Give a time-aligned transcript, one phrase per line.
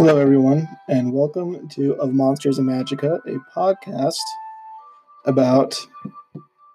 [0.00, 4.16] Hello, everyone, and welcome to Of Monsters and Magica, a podcast
[5.26, 5.78] about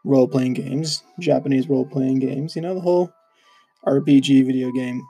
[0.03, 3.11] role playing games, Japanese role playing games, you know, the whole
[3.88, 5.02] RPG video game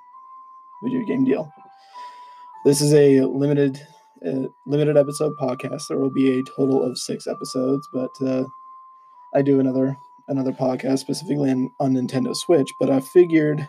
[0.81, 1.51] video game deal.
[2.63, 3.85] This is a limited
[4.25, 5.89] uh, limited episode podcast.
[5.89, 8.45] There will be a total of 6 episodes, but uh,
[9.33, 9.97] I do another
[10.29, 13.67] another podcast specifically on, on Nintendo Switch, but I figured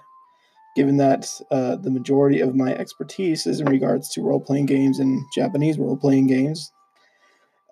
[0.77, 5.01] given that uh, the majority of my expertise is in regards to role playing games
[5.01, 6.71] and Japanese role playing games,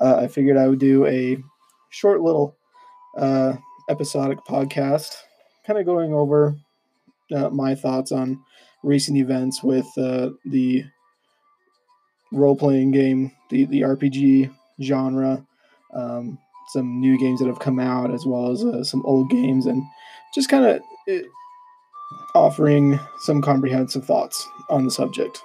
[0.00, 1.36] uh, I figured I would do a
[1.90, 2.56] short little
[3.18, 3.52] uh,
[3.90, 5.14] episodic podcast,
[5.66, 6.56] kind of going over
[7.30, 8.42] uh, my thoughts on
[8.82, 10.84] recent events with uh, the
[12.32, 14.50] role playing game, the, the RPG
[14.82, 15.46] genre,
[15.92, 19.66] um, some new games that have come out, as well as uh, some old games,
[19.66, 19.82] and
[20.34, 20.80] just kind of
[22.34, 25.42] offering some comprehensive thoughts on the subject.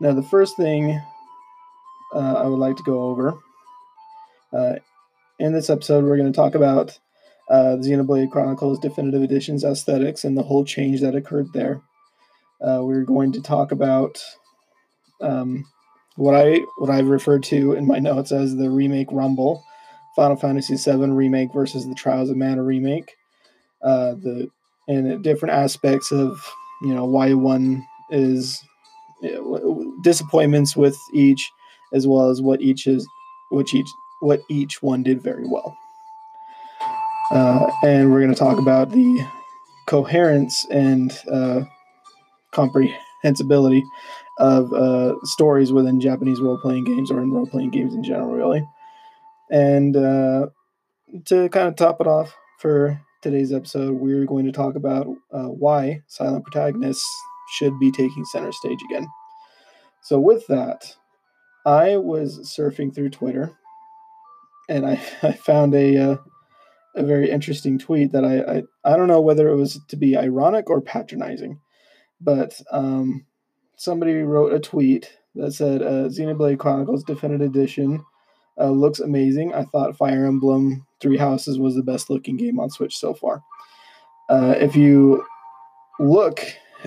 [0.00, 1.00] Now, the first thing
[2.14, 3.38] uh, I would like to go over
[4.52, 4.74] uh,
[5.38, 6.98] in this episode, we're going to talk about
[7.50, 11.82] uh, Xenoblade Chronicles Definitive Edition's aesthetics and the whole change that occurred there.
[12.60, 14.18] Uh, we're going to talk about
[15.20, 15.66] um,
[16.16, 19.62] what I what I've referred to in my notes as the remake Rumble,
[20.14, 23.12] Final Fantasy VII remake versus the Trials of Mana remake.
[23.82, 24.48] Uh, the
[24.88, 26.40] and different aspects of
[26.82, 28.62] you know why one is
[29.22, 31.50] you know, disappointments with each
[31.92, 33.06] as well as what each is
[33.50, 33.88] which each
[34.20, 35.76] what each one did very well
[37.32, 39.26] uh, and we're going to talk about the
[39.86, 41.62] coherence and uh,
[42.52, 43.82] comprehensibility
[44.38, 48.30] of uh, stories within Japanese role playing games or in role playing games in general,
[48.30, 48.66] really.
[49.50, 50.46] And uh,
[51.26, 55.48] to kind of top it off for today's episode, we're going to talk about uh,
[55.48, 57.06] why silent protagonists
[57.54, 59.06] should be taking center stage again.
[60.02, 60.94] So, with that,
[61.64, 63.56] I was surfing through Twitter
[64.68, 66.16] and I, I found a, uh,
[66.94, 70.16] a very interesting tweet that I, I, I don't know whether it was to be
[70.16, 71.60] ironic or patronizing,
[72.20, 73.26] but um,
[73.76, 78.04] somebody wrote a tweet that said uh, Xenoblade Chronicles Definitive Edition
[78.58, 79.54] uh, looks amazing.
[79.54, 83.42] I thought Fire Emblem Three Houses was the best looking game on Switch so far.
[84.28, 85.24] Uh, if you
[86.00, 86.40] look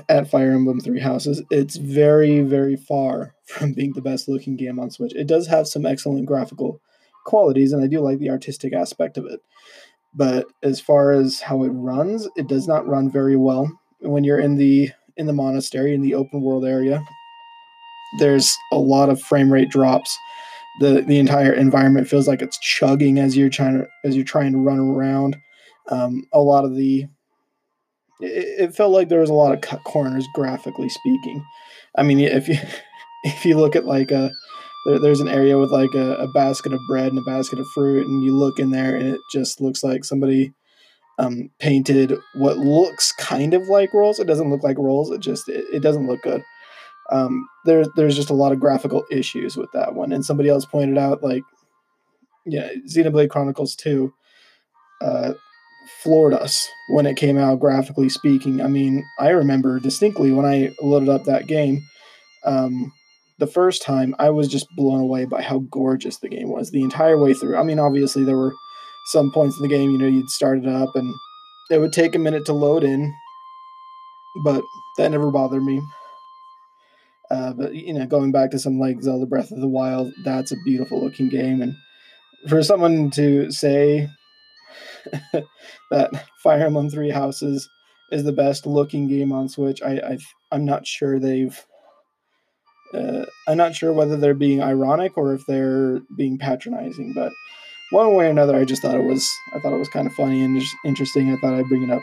[0.07, 4.79] at Fire Emblem Three Houses, it's very, very far from being the best looking game
[4.79, 5.13] on Switch.
[5.15, 6.81] It does have some excellent graphical
[7.25, 9.41] qualities, and I do like the artistic aspect of it.
[10.13, 13.71] But as far as how it runs, it does not run very well.
[13.99, 17.03] When you're in the in the monastery in the open world area,
[18.17, 20.17] there's a lot of frame rate drops
[20.79, 24.51] the the entire environment feels like it's chugging as you're trying to as you're trying
[24.53, 25.37] to run around.
[25.89, 27.07] Um, a lot of the
[28.21, 31.43] it, it, felt like there was a lot of cut corners graphically speaking.
[31.97, 32.57] I mean, if you
[33.23, 34.31] if you look at like a
[34.85, 37.67] there, there's an area with like a, a, basket of bread and a basket of
[37.73, 40.53] fruit, and you look in there and it just looks like somebody
[41.17, 44.19] um, painted what looks kind of like rolls.
[44.19, 45.11] It doesn't look like rolls.
[45.11, 46.43] It just it, it doesn't look good
[47.11, 50.11] um, there's there's just a lot of graphical issues with that one.
[50.11, 51.43] And somebody else pointed out like,
[52.45, 54.13] yeah, Xenoblade Chronicles Two
[55.01, 55.33] uh,
[56.03, 58.61] floored us when it came out graphically speaking.
[58.61, 61.81] I mean, I remember distinctly when I loaded up that game.
[62.45, 62.93] Um,
[63.39, 66.81] the first time I was just blown away by how gorgeous the game was the
[66.81, 67.57] entire way through.
[67.57, 68.53] I mean, obviously there were
[69.07, 71.13] some points in the game, you know, you'd start it up and
[71.71, 73.13] it would take a minute to load in,
[74.43, 74.61] but
[74.97, 75.81] that never bothered me.
[77.31, 80.51] Uh, but you know, going back to some like Zelda Breath of the Wild, that's
[80.51, 81.75] a beautiful looking game, and
[82.47, 84.09] for someone to say
[85.91, 87.69] that Fire Emblem Three Houses
[88.11, 90.17] is the best looking game on Switch, I,
[90.51, 91.57] I am not sure they've.
[92.91, 97.31] Uh, I'm not sure whether they're being ironic or if they're being patronizing, but
[97.91, 100.13] one way or another, I just thought it was I thought it was kind of
[100.13, 101.31] funny and just interesting.
[101.31, 102.01] I thought I'd bring it up.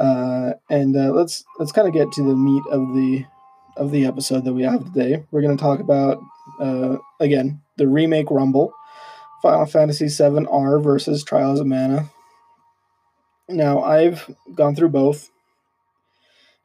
[0.00, 3.24] Uh, and uh, let's let's kind of get to the meat of the
[3.76, 5.22] of the episode that we have today.
[5.30, 6.18] We're going to talk about
[6.58, 8.72] uh, again the remake Rumble,
[9.42, 12.10] Final Fantasy VII R versus Trials of Mana.
[13.50, 15.30] Now I've gone through both,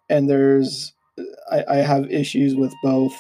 [0.09, 0.93] and there's
[1.51, 3.15] I, I have issues with both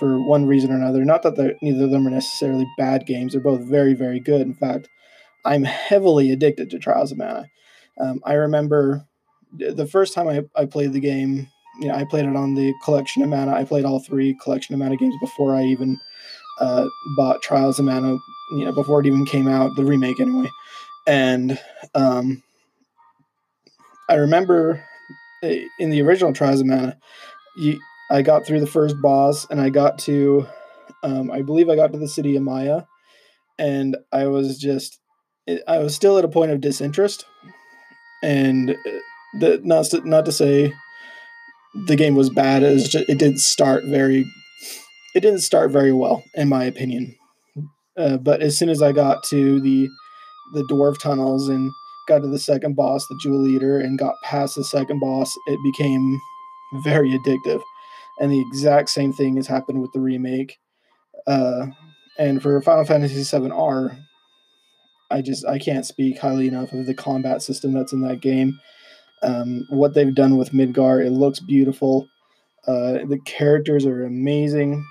[0.00, 1.04] for one reason or another.
[1.04, 4.40] Not that neither of them are necessarily bad games; they're both very very good.
[4.40, 4.88] In fact,
[5.44, 7.46] I'm heavily addicted to Trials of Mana.
[8.00, 9.06] Um, I remember
[9.56, 11.48] the first time I, I played the game,
[11.80, 13.52] you know, I played it on the collection of mana.
[13.52, 15.98] I played all three collection of mana games before I even
[16.60, 16.86] uh,
[17.16, 18.16] bought Trials of Mana,
[18.52, 20.48] you know, before it even came out, the remake anyway.
[21.06, 21.58] And
[21.94, 22.42] um,
[24.08, 24.84] I remember
[25.42, 26.96] eh, in the original Trials of Mana,
[27.56, 27.78] you
[28.10, 30.46] I got through the first boss, and I got to,
[31.02, 32.82] um, I believe I got to the city of Maia,
[33.58, 35.00] and I was just,
[35.66, 37.24] I was still at a point of disinterest,
[38.22, 38.74] and uh,
[39.40, 40.72] the not to, not to say
[41.86, 42.62] the game was bad.
[42.62, 44.24] It was just, it didn't start very,
[45.14, 47.14] it didn't start very well in my opinion.
[47.96, 49.88] Uh, but as soon as I got to the
[50.52, 51.70] the dwarf tunnels and
[52.06, 55.58] got to the second boss, the Jewel Eater, and got past the second boss, it
[55.64, 56.20] became
[56.84, 57.62] very addictive.
[58.20, 60.58] And the exact same thing has happened with the remake.
[61.26, 61.66] Uh,
[62.18, 63.96] and for Final Fantasy VII R,
[65.10, 68.58] I just I can't speak highly enough of the combat system that's in that game.
[69.24, 72.08] Um, what they've done with Midgar, it looks beautiful.
[72.66, 74.84] Uh, the characters are amazing.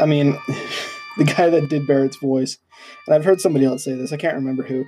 [0.00, 0.38] I mean,
[1.18, 2.58] the guy that did Barret's voice,
[3.06, 4.12] and I've heard somebody else say this.
[4.12, 4.84] I can't remember who,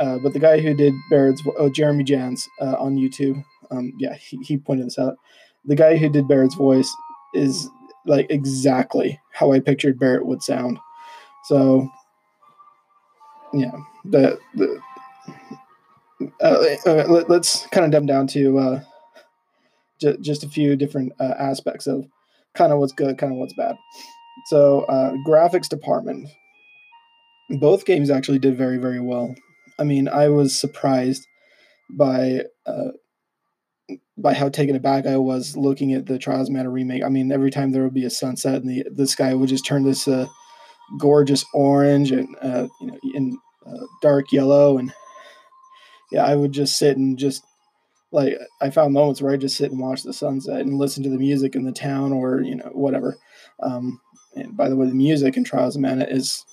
[0.00, 3.44] uh, but the guy who did Barret's, oh Jeremy Jahns uh, on YouTube.
[3.70, 5.16] Um, yeah, he, he pointed this out.
[5.64, 6.90] The guy who did Barret's voice
[7.34, 7.68] is
[8.06, 10.78] like exactly how I pictured Barret would sound.
[11.44, 11.88] So,
[13.52, 13.72] yeah,
[14.04, 14.80] the the
[16.42, 18.80] uh, uh, let, us kind of dumb down to uh,
[20.00, 22.06] j- just a few different uh, aspects of
[22.54, 23.76] kind of what's good, kind of what's bad.
[24.46, 26.28] So, uh, graphics department.
[27.50, 29.34] Both games actually did very, very well.
[29.78, 31.26] I mean, I was surprised
[31.90, 32.90] by uh,
[34.18, 37.04] by how taken aback I was looking at the Trials Mana remake.
[37.04, 39.64] I mean, every time there would be a sunset and the the sky would just
[39.64, 40.26] turn this uh,
[40.98, 44.92] gorgeous orange and uh, you know in uh, dark yellow, and
[46.10, 47.44] yeah, I would just sit and just
[48.10, 51.10] like I found moments where I just sit and watch the sunset and listen to
[51.10, 53.16] the music in the town or you know whatever.
[53.62, 54.00] Um,
[54.34, 56.44] and by the way, the music in Trials of Mana is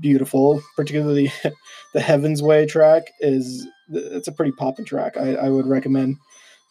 [0.00, 0.62] beautiful.
[0.76, 1.32] Particularly,
[1.94, 5.16] the Heaven's Way track is it's a pretty popping track.
[5.16, 6.16] I, I would recommend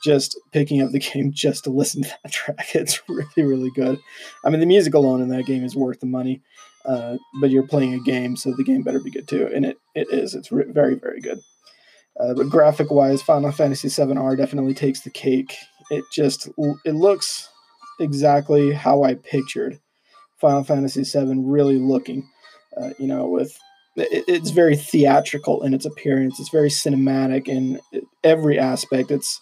[0.03, 2.67] just picking up the game just to listen to that track.
[2.75, 3.99] It's really really good.
[4.45, 6.41] I mean, the music alone in that game is worth the money.
[6.85, 9.77] Uh, but you're playing a game, so the game better be good too, and it
[9.95, 10.35] it is.
[10.35, 11.39] It's re- very very good.
[12.19, 15.55] Uh, but graphic wise, Final Fantasy VII R definitely takes the cake.
[15.89, 16.49] It just
[16.85, 17.49] it looks
[17.99, 19.79] exactly how I pictured
[20.39, 22.29] Final Fantasy VII really looking.
[22.79, 23.57] Uh, you know, with
[23.95, 26.39] it, it's very theatrical in its appearance.
[26.39, 27.79] It's very cinematic in
[28.23, 29.11] every aspect.
[29.11, 29.39] It's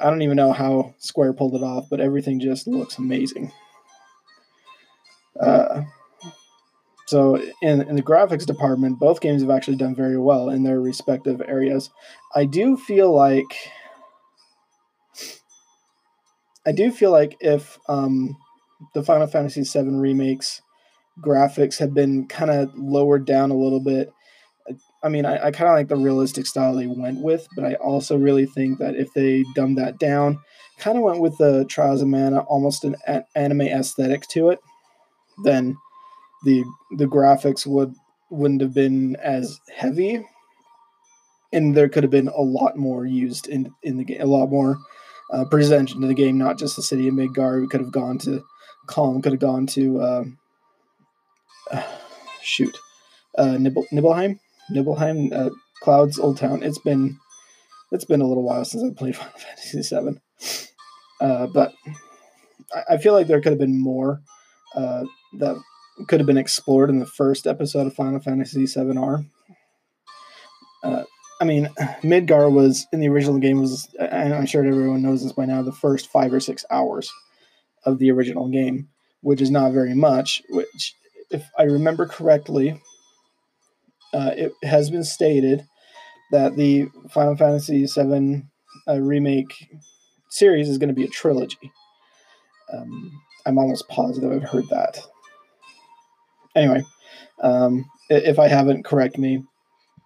[0.00, 3.52] I don't even know how Square pulled it off, but everything just looks amazing.
[5.40, 5.82] Uh,
[7.08, 10.78] so in, in the graphics department, both games have actually done very well in their
[10.78, 11.88] respective areas.
[12.34, 13.46] I do feel like
[16.66, 18.36] I do feel like if um,
[18.92, 20.60] the Final Fantasy VII remakes
[21.18, 24.12] graphics had been kind of lowered down a little bit.
[25.02, 27.76] I mean, I, I kind of like the realistic style they went with, but I
[27.76, 30.40] also really think that if they dumbed that down,
[30.78, 34.58] kind of went with the Trials of Mana, almost an a- anime aesthetic to it,
[35.42, 35.74] then
[36.44, 36.64] the
[36.96, 37.94] the graphics would
[38.30, 40.24] wouldn't have been as heavy,
[41.52, 44.48] and there could have been a lot more used in in the game, a lot
[44.48, 44.78] more
[45.32, 47.60] uh, presented in the game, not just the city of Midgar.
[47.60, 48.44] We could have gone to
[48.88, 50.24] Kalm could have gone to uh,
[52.42, 52.76] shoot
[53.36, 55.50] uh, Nibble, Nibelheim, Nibelheim, uh,
[55.82, 56.62] Cloud's Old Town.
[56.62, 57.18] It's been
[57.92, 60.20] it's been a little while since I played Final Fantasy 7
[61.20, 61.72] uh, but
[62.74, 64.20] I, I, feel like there could have been more
[64.74, 65.04] uh,
[65.38, 65.56] that
[66.06, 69.24] could have been explored in the first episode of Final Fantasy VII R.
[70.82, 71.02] Uh,
[71.40, 71.68] I mean,
[72.02, 75.62] Midgar was in the original game was, and I'm sure everyone knows this by now,
[75.62, 77.10] the first five or six hours
[77.84, 78.88] of the original game,
[79.20, 80.42] which is not very much.
[80.50, 80.94] Which,
[81.30, 82.80] if I remember correctly,
[84.12, 85.66] uh, it has been stated
[86.32, 88.42] that the Final Fantasy VII
[88.86, 89.68] uh, remake
[90.30, 91.72] series is going to be a trilogy.
[92.72, 93.12] Um,
[93.46, 94.98] I'm almost positive I've heard that.
[96.58, 96.84] Anyway,
[97.40, 99.44] um, if I haven't, correct me.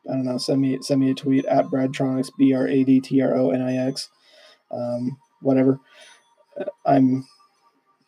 [0.08, 0.36] I don't know.
[0.36, 3.50] Send me send me a tweet at Bradtronix B R A D T R O
[3.50, 4.10] N I X.
[4.70, 5.80] Um, whatever.
[6.60, 7.26] Uh, I'm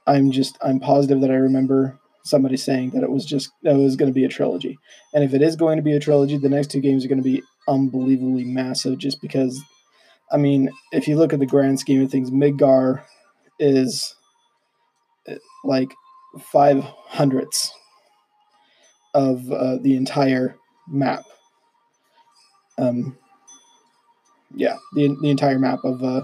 [0.06, 3.78] I'm just I'm positive that I remember somebody saying that it was just that it
[3.78, 4.78] was going to be a trilogy.
[5.14, 7.22] And if it is going to be a trilogy, the next two games are going
[7.22, 9.62] to be unbelievably massive just because
[10.30, 13.04] I mean, if you look at the grand scheme of things, Midgar
[13.58, 14.16] is
[15.28, 15.94] uh, like
[16.52, 17.70] five hundredths
[19.14, 20.56] of uh, the entire
[20.88, 21.24] map.
[22.76, 23.16] Um,
[24.54, 26.22] yeah, the the entire map of uh,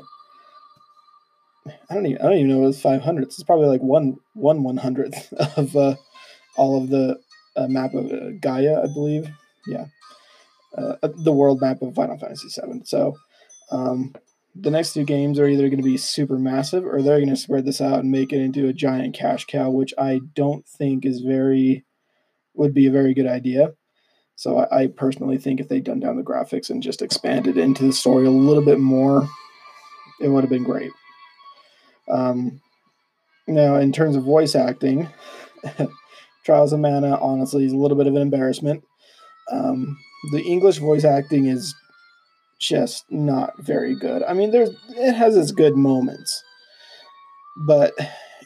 [1.89, 3.37] I don't even I don't even know it was five hundredths.
[3.37, 5.97] It's probably like one one one hundredth of uh,
[6.57, 7.19] all of the
[7.57, 9.29] uh, map of uh, Gaia, I believe.
[9.67, 9.87] Yeah,
[10.77, 12.83] uh, uh, the world map of Final Fantasy VII.
[12.85, 13.17] So,
[13.71, 14.15] um,
[14.55, 17.37] the next two games are either going to be super massive or they're going to
[17.37, 21.05] spread this out and make it into a giant cash cow, which I don't think
[21.05, 21.85] is very
[22.55, 23.73] would be a very good idea.
[24.37, 27.85] So I, I personally think if they'd done down the graphics and just expanded into
[27.85, 29.29] the story a little bit more,
[30.21, 30.93] it would have been great.
[32.11, 32.61] Um,
[33.47, 35.09] now, in terms of voice acting,
[36.45, 38.83] Trials of Mana honestly is a little bit of an embarrassment.
[39.51, 39.99] Um,
[40.33, 41.75] the English voice acting is
[42.61, 44.23] just not very good.
[44.23, 46.43] I mean, there's it has its good moments,
[47.67, 47.93] but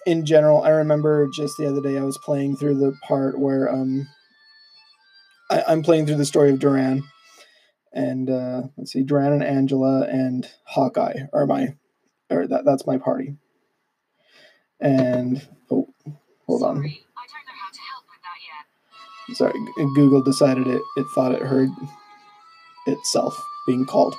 [0.07, 3.73] in general, I remember just the other day I was playing through the part where
[3.73, 4.09] um
[5.51, 7.05] I, am playing through the story of Duran,
[7.93, 11.77] and uh, let's see, Duran and Angela and Hawkeye are my,
[12.31, 13.37] or that that's my party.
[14.81, 15.89] And oh,
[16.47, 16.77] hold on.
[16.77, 17.01] Sorry,
[19.35, 19.53] Sorry,
[19.95, 20.83] Google decided it.
[20.97, 21.71] It thought it heard
[22.87, 24.17] itself being called.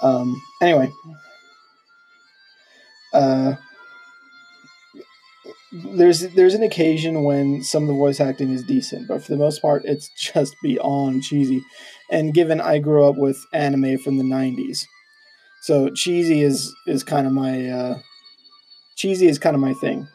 [0.00, 0.92] Um, anyway,
[3.14, 3.54] uh,
[5.72, 9.38] there's there's an occasion when some of the voice acting is decent, but for the
[9.38, 11.62] most part, it's just beyond cheesy.
[12.10, 14.86] And given I grew up with anime from the '90s,
[15.62, 17.98] so cheesy is is kind of my uh,
[18.96, 20.08] cheesy is kind of my thing.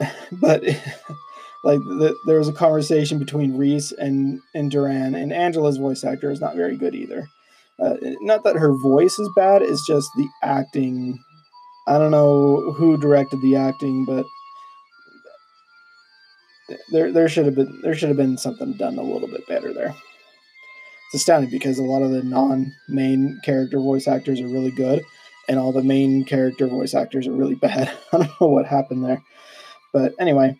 [0.32, 0.62] but
[1.64, 6.30] like the, there was a conversation between Riesz and and Duran, and Angela's voice actor
[6.30, 7.28] is not very good either.
[7.78, 11.18] Uh, not that her voice is bad; it's just the acting.
[11.90, 14.24] I don't know who directed the acting, but
[16.92, 19.74] there there should have been there should have been something done a little bit better
[19.74, 19.92] there.
[21.06, 25.02] It's astounding because a lot of the non-main character voice actors are really good,
[25.48, 27.90] and all the main character voice actors are really bad.
[28.12, 29.20] I don't know what happened there,
[29.92, 30.56] but anyway,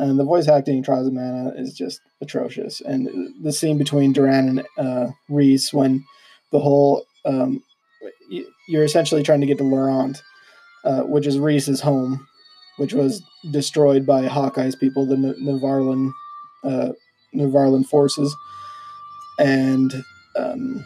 [0.00, 2.80] and the voice acting in Trials of Mana is just atrocious.
[2.80, 6.04] And the scene between Duran and uh, Riesz when
[6.50, 7.62] the whole um,
[8.66, 10.20] you're essentially trying to get to Laurent,
[10.84, 12.26] uh, which is Riesz's home,
[12.76, 16.12] which was destroyed by Hawkeye's people, the Navarran
[16.64, 16.92] uh,
[17.34, 18.34] Navarran forces,
[19.38, 19.92] and
[20.36, 20.84] um,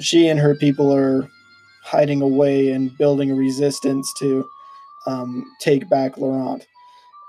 [0.00, 1.28] she and her people are
[1.82, 4.44] hiding away and building a resistance to
[5.06, 6.66] um, take back Laurent.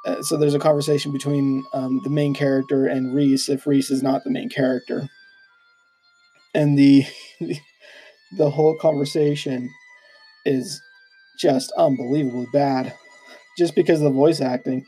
[0.05, 4.03] Uh, so there's a conversation between um, the main character and Riesz if Riesz is
[4.03, 5.09] not the main character,
[6.53, 7.05] and the
[8.37, 9.69] the whole conversation
[10.45, 10.81] is
[11.43, 12.95] just unbelievably bad,
[13.57, 14.85] just because of the voice acting.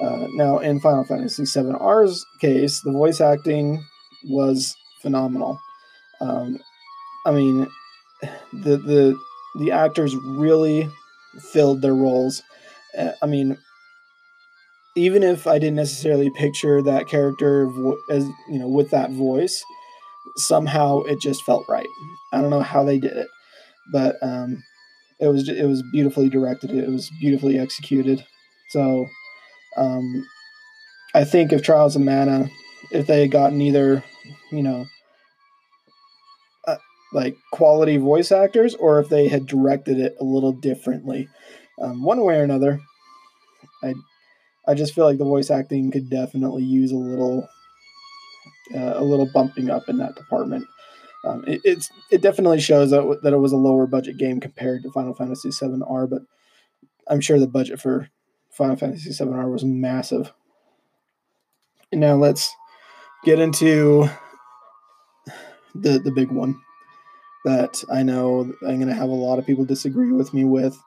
[0.00, 3.84] Uh, now, in Final Fantasy VII R's case, the voice acting
[4.24, 5.60] was phenomenal.
[6.20, 6.58] Um,
[7.26, 7.66] I mean,
[8.52, 9.20] the the
[9.58, 10.88] the actors really
[11.52, 12.42] filled their roles.
[12.96, 13.58] Uh, I mean,
[14.96, 19.62] even if I didn't necessarily picture that character vo- as you know with that voice,
[20.36, 21.86] somehow it just felt right.
[22.32, 23.28] I don't know how they did it,
[23.92, 24.62] but um,
[25.20, 26.70] it was it was beautifully directed.
[26.70, 28.24] It was beautifully executed.
[28.70, 29.06] So
[29.76, 30.26] um,
[31.14, 32.48] I think if Trials of Mana,
[32.90, 34.02] if they had gotten either,
[34.50, 34.86] you know,
[36.66, 36.76] uh,
[37.12, 41.28] like quality voice actors, or if they had directed it a little differently,
[41.80, 42.80] um, one way or another,
[43.82, 43.94] I
[44.66, 47.46] I just feel like the voice acting could definitely use a little
[48.74, 50.66] uh, a little bumping up in that department.
[51.24, 54.82] Um, it, it's it definitely shows that, that it was a lower budget game compared
[54.82, 56.22] to Final Fantasy VII R, but
[57.08, 58.08] I'm sure the budget for
[58.50, 60.32] Final Fantasy VII R was massive.
[61.92, 62.54] And now let's
[63.24, 64.08] get into
[65.74, 66.60] the the big one
[67.44, 70.78] that I know I'm going to have a lot of people disagree with me with.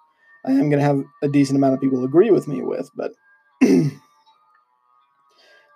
[0.46, 3.13] I am going to have a decent amount of people agree with me with, but
[3.62, 3.92] the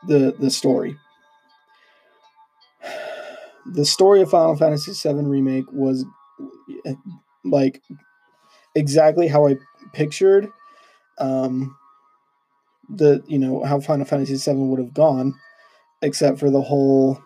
[0.08, 0.98] the story.
[3.74, 6.06] The story of Final Fantasy VII remake was
[7.44, 7.82] like
[8.76, 9.56] exactly how I
[9.94, 10.50] pictured
[11.18, 11.76] um,
[12.90, 15.34] the you know how Final Fantasy VII would have gone,
[16.02, 17.22] except for the whole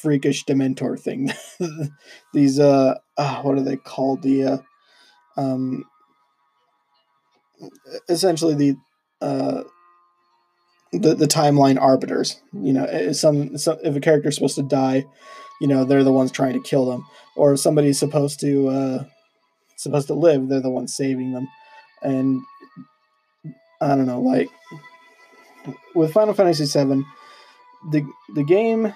[0.00, 1.32] freakish Dementor thing.
[2.32, 4.22] These uh, oh, what are they called?
[4.22, 4.58] The uh,
[5.36, 5.84] um,
[8.08, 8.76] essentially the
[9.20, 9.62] uh,
[10.92, 12.40] the the timeline arbiters.
[12.52, 15.04] You know, some, some if a character's supposed to die,
[15.60, 19.04] you know they're the ones trying to kill them, or somebody's supposed to uh,
[19.76, 21.48] supposed to live, they're the ones saving them.
[22.02, 22.42] And
[23.80, 24.48] I don't know, like
[25.94, 27.04] with Final Fantasy VII,
[27.90, 28.94] the the game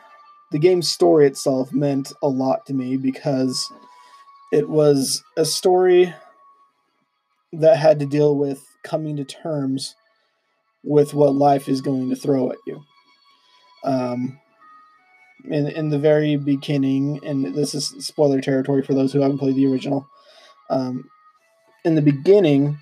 [0.52, 3.70] the game's story itself meant a lot to me because
[4.52, 6.14] it was a story
[7.52, 9.96] that had to deal with coming to terms
[10.84, 12.82] with what life is going to throw at you.
[13.84, 14.38] Um,
[15.44, 19.56] in in the very beginning, and this is spoiler territory for those who haven't played
[19.56, 20.08] the original.
[20.70, 21.10] Um,
[21.84, 22.78] in the beginning,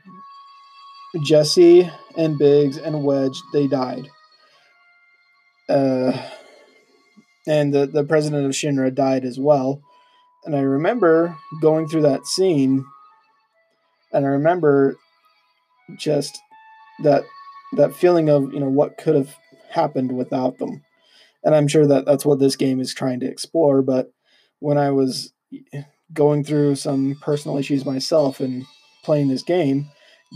[1.25, 4.09] Jesse and Biggs and Wedge they died.
[5.69, 6.13] Uh,
[7.47, 9.81] and the, the president of Shinra died as well.
[10.45, 12.85] And I remember going through that scene,
[14.13, 14.97] and I remember
[15.99, 16.39] just
[17.03, 17.25] that
[17.77, 19.37] that feeling of you know what could have
[19.71, 20.83] happened without them.
[21.45, 23.83] And I'm sure that that's what this game is trying to explore.
[23.83, 24.13] But
[24.61, 25.33] when I was
[26.13, 28.65] going through some personal issues myself and
[29.03, 29.89] playing this game,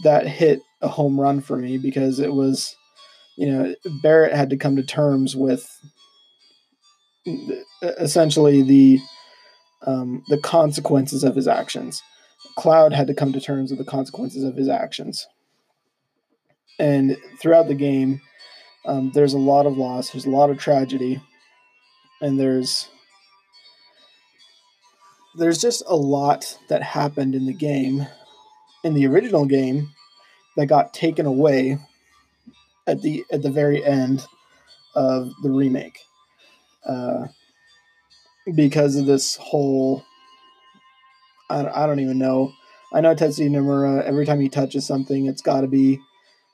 [0.02, 2.74] that hit a home run for me because it was,
[3.36, 5.68] you know, Barret had to come to terms with
[7.82, 9.00] essentially the
[9.86, 12.02] um, the consequences of his actions.
[12.56, 15.26] Cloud had to come to terms with the consequences of his actions.
[16.78, 18.20] And throughout the game,
[18.86, 21.20] um, there's a lot of loss, there's a lot of tragedy,
[22.20, 22.88] and there's
[25.36, 28.06] there's just a lot that happened in the game,
[28.84, 29.90] in the original game,
[30.56, 31.78] that got taken away
[32.86, 34.24] at the at the very end
[34.94, 35.98] of the remake
[36.86, 37.26] uh,
[38.54, 40.04] because of this whole.
[41.50, 42.52] I, I don't even know.
[42.92, 44.02] I know Tetsuya Nomura.
[44.02, 46.00] Every time he touches something, it's got to be,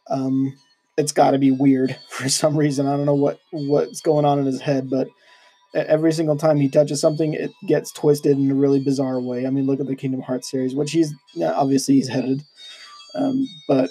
[0.08, 0.54] um,
[1.02, 2.86] it's got to be weird for some reason.
[2.86, 5.08] I don't know what what's going on in his head, but
[5.74, 9.46] every single time he touches something, it gets twisted in a really bizarre way.
[9.46, 12.42] I mean, look at the Kingdom Hearts series, which he's obviously he's headed,
[13.14, 13.90] um, but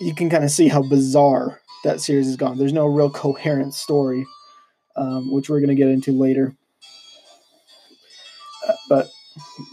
[0.00, 2.58] you can kind of see how bizarre that series has gone.
[2.58, 4.26] There's no real coherent story
[4.98, 6.54] um, which we're going to get into later.
[8.68, 9.08] Uh, but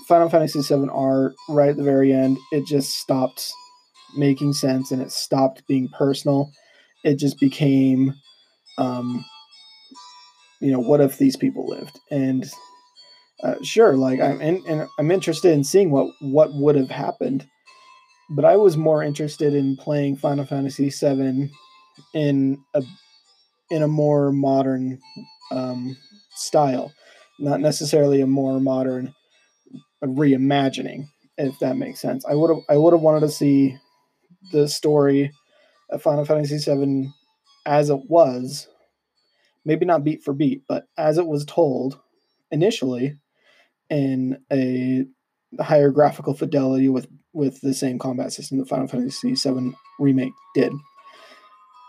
[0.08, 3.52] Final Fantasy VII R, right at the very end, it just stopped
[4.18, 6.52] making sense and it stopped being personal.
[7.04, 8.14] It just became,
[8.78, 9.24] um,
[10.60, 12.00] you know, what if these people lived?
[12.10, 12.46] And
[13.44, 17.48] uh, sure, like I'm in, and I'm interested in seeing what what would have happened,
[18.30, 21.52] but I was more interested in playing Final Fantasy VII
[22.14, 22.84] in a
[23.70, 25.00] in a more modern
[25.52, 25.98] um,
[26.32, 26.94] style,
[27.40, 29.14] not necessarily a more modern
[30.04, 32.26] reimagining, if that makes sense.
[32.26, 33.78] I would have I would have wanted to see
[34.52, 35.32] the story
[35.90, 37.10] of Final Fantasy VII
[37.66, 38.68] as it was,
[39.64, 42.00] maybe not beat for beat, but as it was told
[42.52, 43.18] initially
[43.90, 45.06] in a
[45.62, 50.72] higher graphical fidelity with with the same combat system that Final Fantasy VII remake did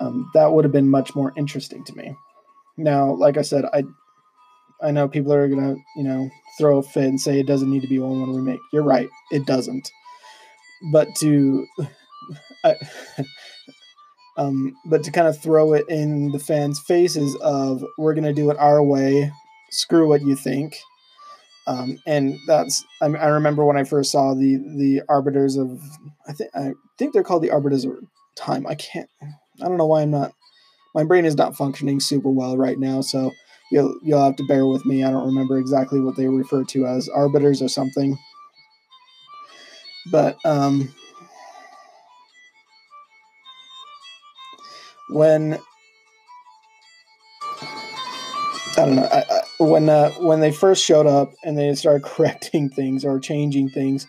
[0.00, 2.14] um, that would have been much more interesting to me.
[2.76, 3.84] Now, like I said, I
[4.82, 7.82] I know people are gonna you know throw a fit and say it doesn't need
[7.82, 8.60] to be one one remake.
[8.72, 9.90] You're right, it doesn't.
[10.92, 11.66] But to
[12.66, 13.24] I,
[14.36, 18.50] um, but to kind of throw it in the fans' faces of we're gonna do
[18.50, 19.30] it our way,
[19.70, 20.76] screw what you think.
[21.66, 25.80] Um, and that's I, I remember when I first saw the the arbiters of
[26.28, 27.92] I think I think they're called the arbiters of
[28.36, 28.66] time.
[28.66, 30.32] I can't I don't know why I'm not.
[30.94, 33.32] My brain is not functioning super well right now, so
[33.70, 35.04] you'll you'll have to bear with me.
[35.04, 38.16] I don't remember exactly what they refer to as arbiters or something.
[40.10, 40.94] But um,
[45.08, 45.58] when
[48.76, 52.02] I don't know I, I, when uh, when they first showed up and they started
[52.04, 54.06] correcting things or changing things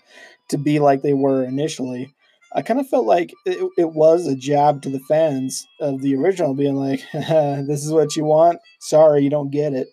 [0.49, 2.13] to be like they were initially,
[2.53, 6.15] I kind of felt like it, it, was a jab to the fans of the
[6.15, 8.59] original, being like, "This is what you want.
[8.79, 9.87] Sorry, you don't get it."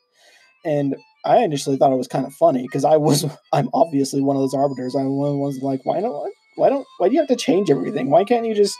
[0.64, 4.36] And I initially thought it was kind of funny because I was, I'm obviously one
[4.36, 4.94] of those arbiters.
[4.94, 7.36] I'm one of the ones like, why don't, why don't, why do you have to
[7.36, 8.10] change everything?
[8.10, 8.76] Why can't you just,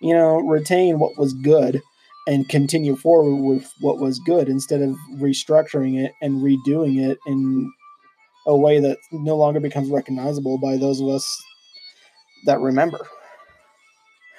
[0.00, 1.82] you know, retain what was good
[2.26, 7.72] and continue forward with what was good instead of restructuring it and redoing it in
[8.46, 11.42] a way that no longer becomes recognizable by those of us
[12.46, 13.06] that remember.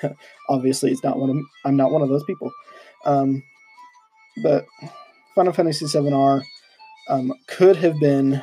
[0.50, 2.52] Obviously, it's not one of I'm not one of those people.
[3.06, 3.44] Um,
[4.44, 4.66] but
[5.36, 6.44] Final Fantasy VII R
[7.10, 8.42] um, could have been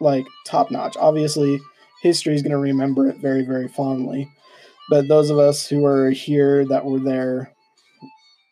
[0.00, 0.96] like top notch.
[0.98, 1.60] Obviously,
[2.02, 4.30] history is going to remember it very, very fondly.
[4.88, 7.52] But those of us who were here that were there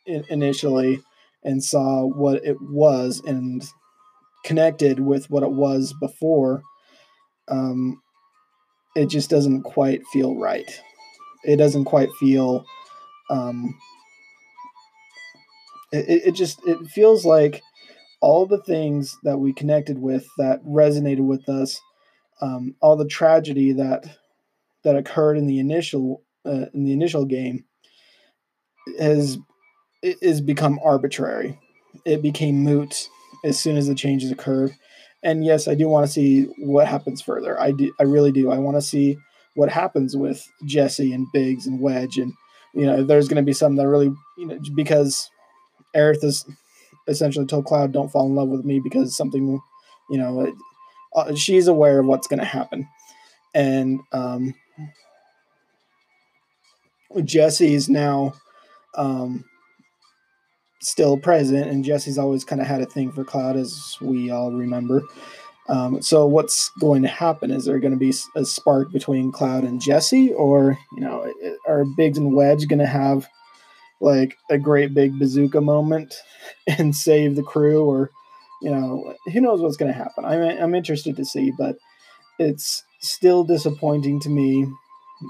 [0.07, 1.01] initially
[1.45, 3.65] and saw what it was and
[4.45, 6.63] connected with what it was before,
[7.49, 8.01] um,
[8.97, 10.81] it just doesn't quite feel right.
[11.45, 12.65] It doesn't quite feel.
[13.31, 13.75] Um,
[15.93, 17.63] it, it just it feels like
[18.21, 21.81] all the things that we connected with that resonated with us,
[22.41, 24.07] um, all the tragedy that
[24.83, 27.65] that occurred in the initial uh, in the initial game
[28.99, 29.39] has
[30.03, 31.59] is become arbitrary.
[32.05, 33.09] it became moot
[33.45, 34.73] as soon as the changes occurred.
[35.23, 37.59] And yes, I do want to see what happens further.
[37.59, 38.51] I do, I really do.
[38.51, 39.17] I want to see
[39.55, 42.33] what happens with Jesse and Biggs and Wedge, and
[42.75, 45.31] you know, there's going to be some that really, you know, because
[45.97, 46.45] Aerith is
[47.09, 49.61] essentially told Cloud, "Don't fall in love with me," because something,
[50.11, 50.53] you know,
[51.15, 52.87] uh, she's aware of what's going to happen,
[53.55, 54.55] and um,
[57.23, 58.35] Jesse's now
[58.97, 59.45] um,
[60.81, 64.53] still present, and Jesse's always kind of had a thing for Cloud, as we all
[64.53, 65.03] remember.
[65.69, 67.51] Um, so what's going to happen?
[67.51, 71.33] Is there going to be a spark between Cloud and Jesse, or you know,
[71.67, 73.27] are Biggs and Wedge going to have
[74.01, 76.15] like a great big bazooka moment
[76.67, 78.11] and save the crew, or
[78.61, 80.25] you know, who knows what's going to happen?
[80.25, 81.77] I'm I'm interested to see, but
[82.39, 84.67] it's still disappointing to me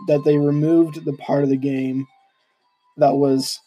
[0.06, 2.06] that they removed the part of the game
[2.96, 3.60] that was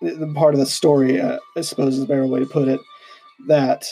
[0.00, 2.80] the part of the story, uh, I suppose is a better way to put it,
[3.48, 3.86] that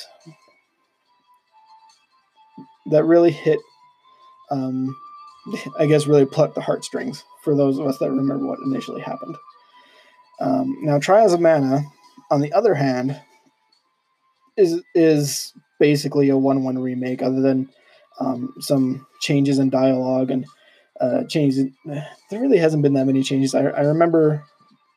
[2.91, 3.59] that really hit,
[4.51, 4.95] um,
[5.79, 9.37] I guess, really plucked the heartstrings for those of us that remember what initially happened.
[10.41, 11.83] Um, now, Trials of Mana,
[12.31, 13.21] on the other hand,
[14.57, 17.69] is is basically a one-one remake, other than
[18.21, 20.47] um, some changes in dialogue and
[21.03, 21.67] uh, changes.
[21.85, 23.55] There really hasn't been that many changes.
[23.55, 24.45] I, I remember,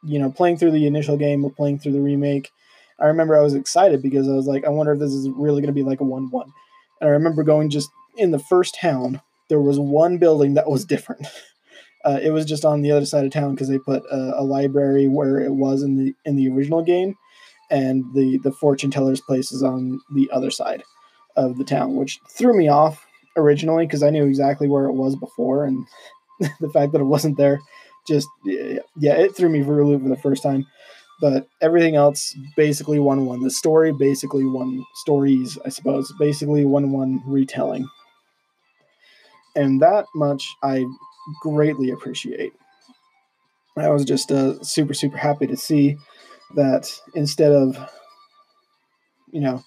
[0.04, 2.52] you know, playing through the initial game, playing through the remake.
[3.00, 5.62] I remember I was excited because I was like, I wonder if this is really
[5.62, 6.54] going to be like a one-one.
[7.02, 10.86] And I remember going just in the first town, there was one building that was
[10.86, 11.28] different.
[12.04, 14.44] Uh, it was just on the other side of town because they put a, a,
[14.44, 17.16] library where it was in the in the original game,
[17.72, 20.84] and the the fortune teller's place is on the other side
[21.36, 23.05] of the town, which threw me off
[23.36, 25.86] originally because I knew exactly where it was before, and
[26.60, 27.60] the fact that it wasn't there
[28.08, 30.66] just yeah, it threw me for a loop for the first time
[31.20, 33.42] but everything else basically one one.
[33.42, 37.88] The story basically one stories, I suppose, basically one one retelling,
[39.56, 40.86] and that much I
[41.42, 42.54] greatly appreciate.
[43.78, 45.98] I was just uh, super super happy to see
[46.56, 47.78] that instead of
[49.32, 49.64] you know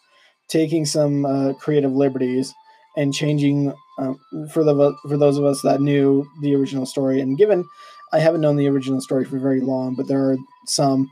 [0.49, 2.55] taking some uh, creative liberties
[2.99, 4.13] and changing uh,
[4.53, 7.65] for the for those of us that knew the original story and given
[8.13, 11.11] I haven't known the original story for very long, but there are some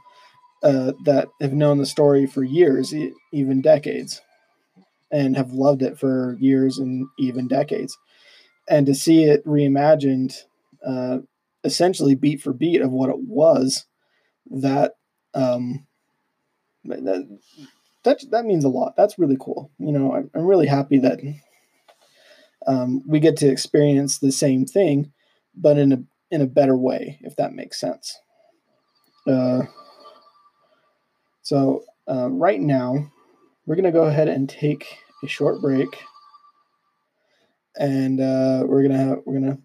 [0.62, 2.94] uh, that have known the story for years,
[3.32, 4.22] even decades,
[5.10, 7.98] and have loved it for years and even decades.
[8.68, 10.34] And to see it reimagined,
[10.86, 11.18] uh,
[11.64, 13.86] essentially beat for beat of what it was,
[14.50, 14.94] that
[15.34, 15.86] um,
[16.84, 17.38] that
[18.04, 18.96] that that means a lot.
[18.96, 19.70] That's really cool.
[19.78, 21.20] You know, I'm, I'm really happy that
[22.66, 25.12] um, we get to experience the same thing,
[25.54, 28.18] but in a in a better way, if that makes sense.
[29.28, 29.62] Uh,
[31.42, 33.10] so uh, right now,
[33.66, 35.88] we're to go ahead and take a short break,
[37.76, 39.58] and uh, we're gonna have, we're gonna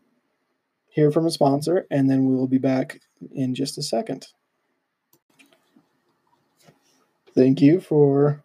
[0.89, 2.99] hear from a sponsor, and then we will be back
[3.33, 4.27] in just a second.
[7.33, 8.43] Thank you for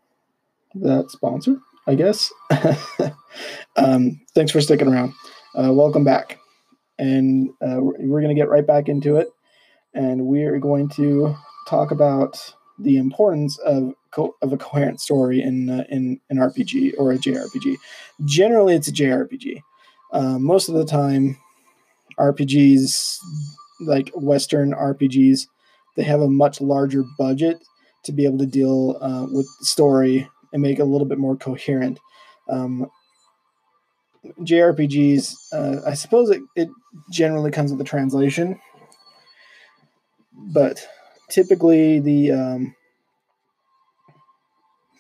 [0.75, 2.33] that sponsor, I guess.
[3.77, 5.15] um, thanks for sticking around.
[5.55, 6.39] Uh, welcome back,
[6.99, 9.29] and uh, we're going to get right back into it,
[9.95, 11.35] and we are going to
[11.69, 16.95] talk about the importance of co- of a coherent story in uh, in an RPG
[16.99, 17.77] or a JRPG.
[18.25, 19.63] Generally, it's a JRPG.
[20.13, 21.39] Uh, most of the time,
[22.19, 23.19] RPGs
[23.81, 25.47] like Western RPGs,
[25.97, 27.63] they have a much larger budget
[28.05, 31.37] to be able to deal uh, with story and make it a little bit more
[31.37, 32.01] coherent.
[32.49, 32.91] Um,
[34.41, 36.71] JRPGs, uh, I suppose it, it
[37.13, 38.59] generally comes with a translation,
[40.33, 40.89] but
[41.29, 42.75] typically the um,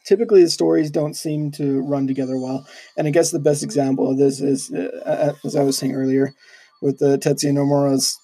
[0.05, 2.67] typically the stories don't seem to run together well.
[2.99, 6.35] And I guess the best example of this is, uh, as I was saying earlier,
[6.83, 8.15] with the Tetsuya Nomura's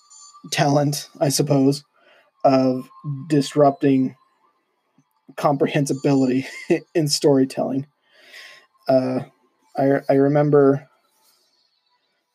[0.51, 1.83] talent, I suppose,
[2.45, 2.91] of
[3.29, 4.17] disrupting
[5.37, 6.47] comprehensibility
[6.95, 7.87] in storytelling.
[8.89, 9.21] Uh,
[9.77, 10.89] I, I remember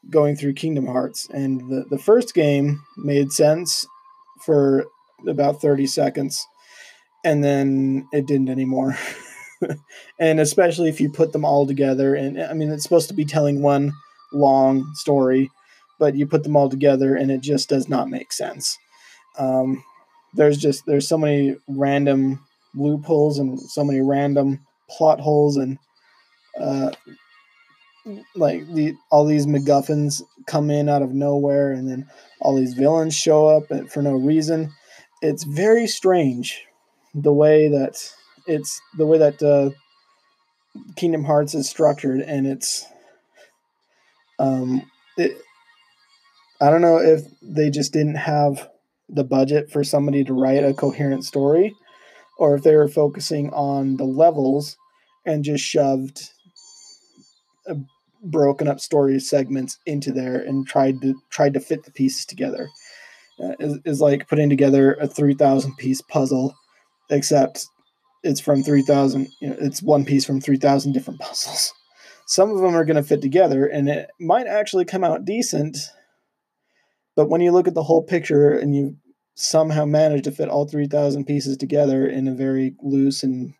[0.09, 3.85] going through Kingdom Hearts, and the, the first game made sense
[4.45, 4.85] for
[5.27, 6.45] about 30 seconds
[7.23, 8.95] and then it didn't anymore
[10.19, 13.25] and especially if you put them all together and i mean it's supposed to be
[13.25, 13.91] telling one
[14.31, 15.49] long story
[15.99, 18.77] but you put them all together and it just does not make sense
[19.39, 19.83] um,
[20.33, 22.43] there's just there's so many random
[22.77, 24.59] loopholes and so many random
[24.89, 25.77] plot holes and
[26.59, 26.91] uh,
[28.35, 32.07] like the all these MacGuffins come in out of nowhere, and then
[32.39, 34.71] all these villains show up for no reason.
[35.21, 36.63] It's very strange
[37.13, 37.97] the way that
[38.47, 39.71] it's the way that uh,
[40.95, 42.85] Kingdom Hearts is structured, and it's
[44.39, 45.37] um, it,
[46.61, 48.69] I don't know if they just didn't have
[49.09, 51.75] the budget for somebody to write a coherent story,
[52.37, 54.77] or if they were focusing on the levels
[55.25, 56.31] and just shoved
[57.67, 57.75] a
[58.23, 62.69] broken up story segments into there and tried to tried to fit the pieces together.
[63.39, 66.55] Uh, is, is like putting together a 3000 piece puzzle
[67.11, 67.67] except
[68.23, 71.71] it's from 3000 you know it's one piece from 3000 different puzzles
[72.25, 75.77] some of them are going to fit together and it might actually come out decent
[77.15, 78.97] but when you look at the whole picture and you
[79.37, 83.53] somehow manage to fit all 3000 pieces together in a very loose and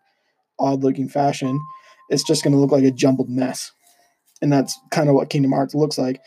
[0.60, 1.60] odd looking fashion
[2.10, 3.72] it's just going to look like a jumbled mess.
[4.42, 6.22] And that's kind of what kingdom hearts looks like.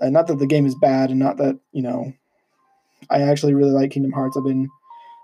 [0.00, 2.12] Uh, not that the game is bad and not that you know
[3.10, 4.36] i actually really like kingdom hearts.
[4.36, 4.68] I've been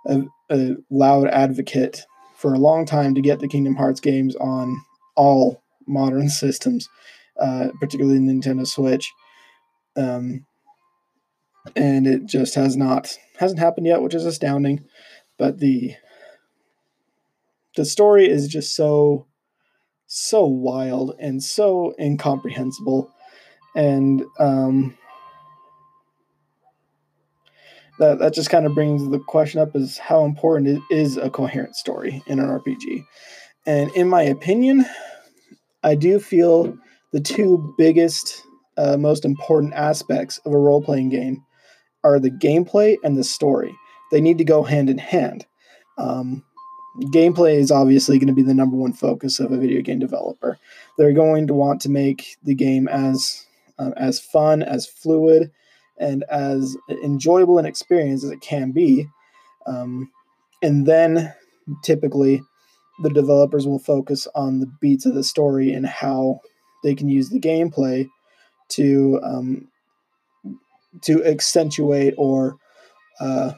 [0.06, 2.04] a, a loud advocate
[2.36, 4.80] for a long time to get the Kingdom Hearts games on
[5.16, 6.88] all modern systems,
[7.40, 9.12] uh, particularly Nintendo Switch.
[9.96, 10.44] Um,
[11.74, 14.84] and it just has not hasn't happened yet, which is astounding.
[15.38, 15.94] But the
[17.76, 19.26] the story is just so
[20.06, 23.10] so wild and so incomprehensible,
[23.76, 24.96] and um,
[27.98, 31.30] that that just kind of brings the question up is how important it is a
[31.30, 33.04] coherent story in an RPG.
[33.66, 34.86] And in my opinion,
[35.82, 36.76] I do feel
[37.12, 38.42] the two biggest,
[38.76, 41.44] uh, most important aspects of a role playing game
[42.04, 43.74] are the gameplay and the story.
[44.10, 45.46] They need to go hand in hand.
[45.98, 46.44] Um,
[47.06, 50.58] gameplay is obviously going to be the number one focus of a video game developer.
[50.96, 53.44] They're going to want to make the game as
[53.78, 55.52] uh, as fun, as fluid,
[55.98, 59.08] and as enjoyable an experience as it can be.
[59.66, 60.10] Um,
[60.62, 61.34] and then
[61.82, 62.42] typically
[63.02, 66.40] the developers will focus on the beats of the story and how
[66.82, 68.08] they can use the gameplay
[68.70, 69.68] to um,
[71.02, 72.56] to accentuate or
[73.20, 73.52] uh,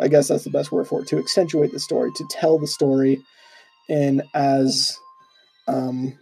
[0.00, 2.66] I guess that's the best word for it to accentuate the story to tell the
[2.66, 3.22] story
[3.88, 4.96] in as
[5.68, 6.18] um,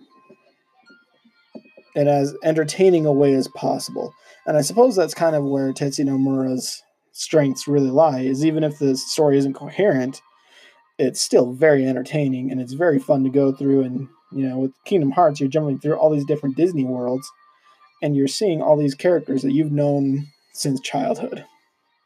[1.94, 4.14] in as entertaining a way as possible.
[4.46, 8.78] And I suppose that's kind of where Tetsuya Nomura's strengths really lie, is even if
[8.78, 10.22] the story isn't coherent,
[10.98, 13.82] it's still very entertaining and it's very fun to go through.
[13.82, 17.30] And, you know, with Kingdom Hearts, you're jumping through all these different Disney worlds
[18.02, 21.44] and you're seeing all these characters that you've known since childhood,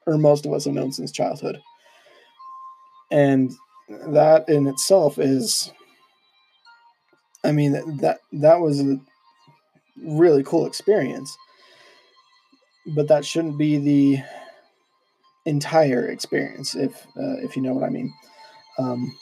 [0.07, 1.61] or most of us have known since childhood.
[3.11, 3.53] And
[3.89, 5.73] that in itself is
[7.45, 9.01] I mean that that was a
[10.05, 11.37] really cool experience.
[12.95, 14.23] But that shouldn't be the
[15.45, 18.13] entire experience, if uh, if you know what I mean.
[18.79, 19.17] Um,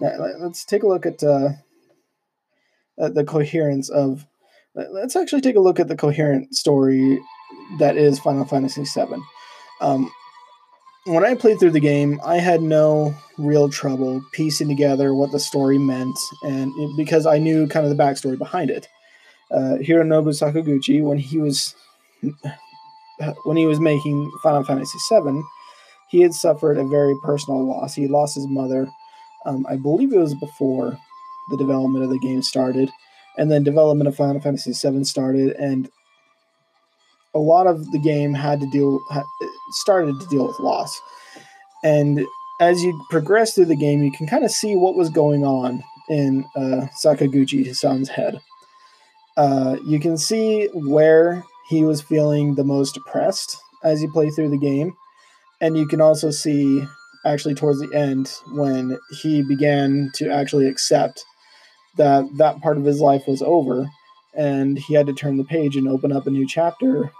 [0.00, 1.50] let's take a look at, uh,
[2.98, 4.26] at the coherence of.
[4.74, 7.20] Let's actually take a look at the coherent story
[7.78, 9.22] that is Final Fantasy VII.
[9.80, 10.10] Um,
[11.04, 15.38] when I played through the game, I had no real trouble piecing together what the
[15.38, 18.88] story meant, and it, because I knew kind of the backstory behind it
[19.50, 21.74] uh, Hironobu Sakaguchi when he was
[23.44, 25.42] when he was making Final Fantasy VII,
[26.10, 27.94] he had suffered a very personal loss.
[27.94, 28.88] He lost his mother.
[29.46, 30.98] Um, I believe it was before
[31.50, 32.90] the development of the game started,
[33.38, 35.90] and then development of Final Fantasy VII started, and
[37.34, 39.00] a lot of the game had to deal
[39.70, 41.00] started to deal with loss.
[41.82, 42.24] And
[42.60, 45.82] as you progress through the game, you can kind of see what was going on
[46.08, 48.40] in uh, Sakaguchi-san's head
[49.36, 54.50] uh, you can see where he was feeling the most depressed as you play through
[54.50, 54.94] the game.
[55.60, 56.84] And you can also see,
[57.24, 61.24] actually, towards the end, when he began to actually accept
[61.96, 63.88] that that part of his life was over
[64.34, 67.12] and he had to turn the page and open up a new chapter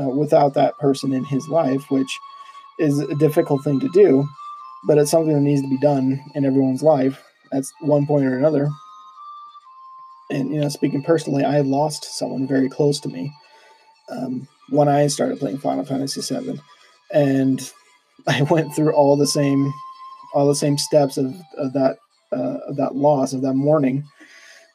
[0.00, 2.18] uh, without that person in his life, which
[2.78, 4.26] is a difficult thing to do,
[4.86, 8.38] but it's something that needs to be done in everyone's life at one point or
[8.38, 8.68] another.
[10.30, 13.32] And you know, speaking personally, I lost someone very close to me
[14.10, 16.60] um, when I started playing Final Fantasy VII,
[17.12, 17.72] and
[18.26, 19.72] I went through all the same,
[20.34, 21.98] all the same steps of, of that
[22.32, 24.04] uh, of that loss of that mourning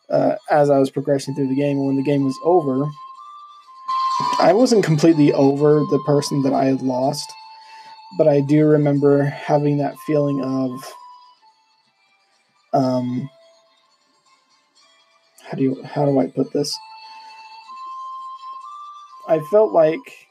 [0.10, 1.78] uh, as I was progressing through the game.
[1.78, 2.86] And when the game was over,
[4.40, 7.32] I wasn't completely over the person that I had lost,
[8.18, 10.94] but I do remember having that feeling of
[12.74, 13.30] um,
[15.44, 16.78] how do you how do I put this?
[19.28, 20.28] I felt like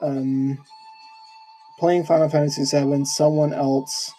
[0.00, 0.58] um,
[1.78, 4.12] playing Final Fantasy VII, someone else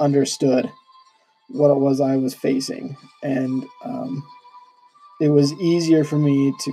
[0.00, 0.70] understood
[1.48, 4.22] what it was I was facing, and um,
[5.20, 6.72] it was easier for me to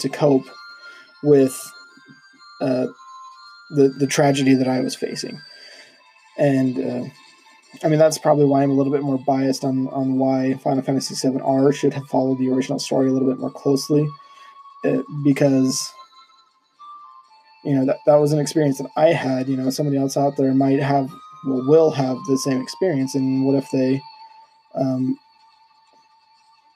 [0.00, 0.46] to cope
[1.22, 1.56] with
[2.60, 2.86] uh,
[3.70, 5.40] the the tragedy that I was facing,
[6.38, 7.08] and uh,
[7.84, 10.82] I mean that's probably why I'm a little bit more biased on on why Final
[10.82, 14.08] Fantasy VII R should have followed the original story a little bit more closely,
[14.84, 15.92] uh, because
[17.64, 19.48] you know that that was an experience that I had.
[19.48, 21.10] You know, somebody else out there might have
[21.44, 24.00] will have the same experience, and what if they,
[24.74, 25.18] um,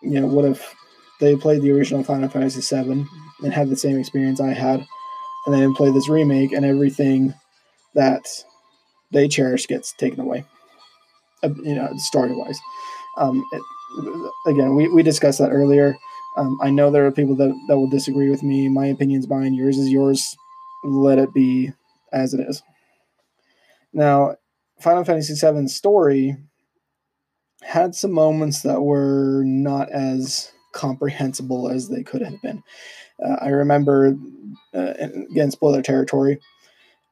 [0.03, 0.75] you know, what if
[1.21, 3.07] they played the original Final Fantasy VII
[3.43, 4.85] and had the same experience I had,
[5.47, 7.35] and then play this remake, and everything
[7.95, 8.27] that
[9.13, 10.45] they cherish gets taken away.
[11.43, 12.59] Uh, you know, story wise.
[13.19, 13.63] Um, it,
[14.47, 15.97] again, we, we discussed that earlier.
[16.37, 18.69] Um, I know there are people that, that will disagree with me.
[18.69, 19.55] My opinion's mine.
[19.55, 20.37] Yours is yours.
[20.83, 21.73] Let it be
[22.13, 22.63] as it is.
[23.93, 24.35] Now,
[24.81, 26.37] Final Fantasy VII story
[27.63, 32.63] had some moments that were not as comprehensible as they could have been.
[33.25, 34.17] Uh, I remember,
[34.75, 34.95] uh,
[35.31, 36.41] again, spoiler territory,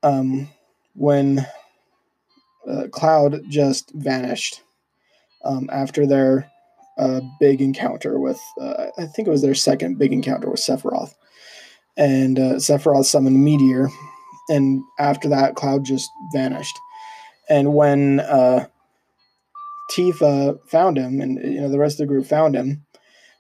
[0.03, 0.49] um,
[0.95, 1.47] when
[2.69, 4.63] uh, Cloud just vanished
[5.45, 6.51] um, after their
[6.99, 11.15] uh, big encounter with, uh, I think it was their second big encounter with Sephiroth.
[11.97, 13.89] And uh, Sephiroth summoned Meteor,
[14.49, 16.77] and after that, Cloud just vanished.
[17.49, 18.67] And when uh,
[19.91, 22.85] Tifa found him, and you know the rest of the group found him,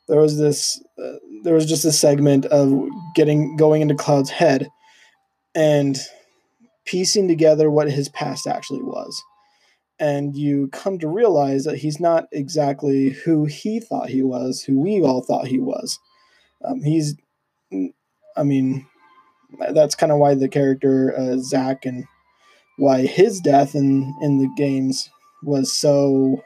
[0.08, 4.68] there was this uh, there was just a segment of getting going into Cloud's head
[5.54, 5.98] and
[6.84, 9.22] piecing together what his past actually was.
[9.98, 14.80] And you come to realize that he's not exactly who he thought he was, who
[14.80, 15.98] we all thought he was.
[16.64, 17.14] Um, he's,
[18.36, 18.86] I mean,
[19.70, 22.04] that's kind of why the character uh, Zack and
[22.78, 25.08] why his death in in the games
[25.42, 26.42] was so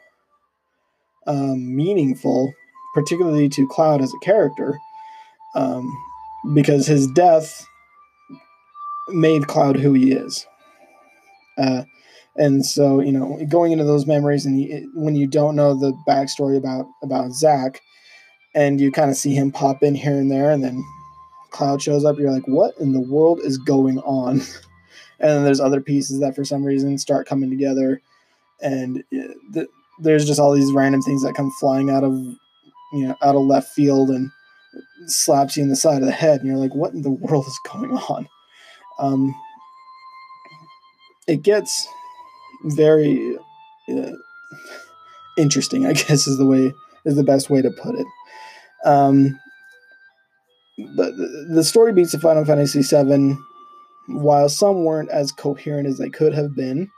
[1.26, 2.52] um, meaningful
[2.96, 4.80] particularly to Cloud as a character,
[5.54, 5.86] um,
[6.54, 7.62] because his death
[9.08, 10.46] made Cloud who he is.
[11.58, 11.82] Uh,
[12.36, 15.92] and so, you know, going into those memories, and he, when you don't know the
[16.08, 17.82] backstory about about Zack,
[18.54, 20.82] and you kind of see him pop in here and there, and then
[21.50, 24.40] Cloud shows up, you're like, what in the world is going on?
[25.20, 28.00] and then there's other pieces that for some reason start coming together,
[28.60, 29.66] and the,
[30.00, 32.12] there's just all these random things that come flying out of
[32.92, 34.30] you know, out of left field and
[35.06, 37.44] slaps you in the side of the head, and you're like, what in the world
[37.46, 38.28] is going on?
[38.98, 39.34] Um,
[41.26, 41.86] it gets
[42.64, 43.36] very
[43.88, 44.12] uh,
[45.36, 46.72] interesting, I guess is the way
[47.04, 48.06] is the best way to put it.
[48.84, 49.38] Um,
[50.96, 53.36] but the story beats of Final Fantasy VII,
[54.06, 56.90] while some weren't as coherent as they could have been,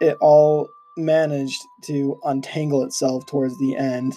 [0.00, 4.14] it all managed to untangle itself towards the end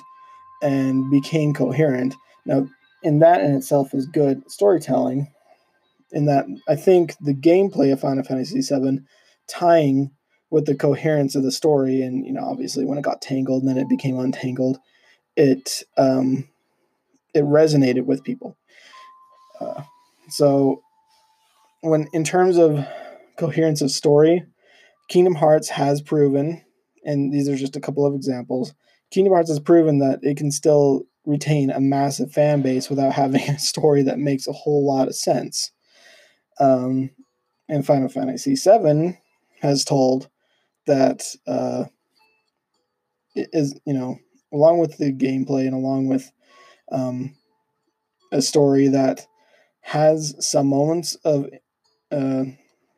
[0.62, 2.16] and became coherent.
[2.46, 2.68] Now,
[3.04, 5.32] in that in itself is good storytelling.
[6.12, 9.02] In that, I think the gameplay of Final Fantasy VII
[9.48, 10.12] tying
[10.50, 13.70] with the coherence of the story, and you know, obviously when it got tangled and
[13.70, 14.80] then it became untangled,
[15.36, 16.48] it um,
[17.34, 18.56] it resonated with people.
[19.60, 19.84] Uh,
[20.30, 20.82] so,
[21.86, 22.86] when in terms of
[23.38, 24.44] coherence of story,
[25.08, 26.64] Kingdom Hearts has proven,
[27.04, 28.74] and these are just a couple of examples,
[29.12, 33.42] Kingdom Hearts has proven that it can still retain a massive fan base without having
[33.50, 35.72] a story that makes a whole lot of sense.
[36.60, 37.12] Um,
[37.68, 39.20] and Final Fantasy VII
[39.62, 40.30] has told
[40.88, 41.86] that uh,
[43.36, 44.18] is you know
[44.54, 46.32] along with the gameplay and along with
[46.92, 47.36] um,
[48.32, 49.26] a story that
[49.82, 51.48] has some moments of
[52.12, 52.46] uh,